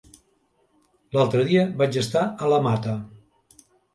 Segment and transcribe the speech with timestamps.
[1.17, 2.95] L'altre dia vaig estar a la Mata.